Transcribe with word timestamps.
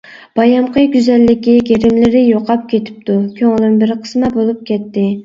بايامقى 0.37 0.85
گۈزەللىكى، 0.93 1.53
گىرىملىرى 1.67 2.23
يوقاپ 2.29 2.63
كېتىپتۇ، 2.71 3.19
كۆڭلۈم 3.37 3.77
بىرقىسما 3.85 4.33
بولۇپ 4.39 4.65
كەتتى. 4.73 5.05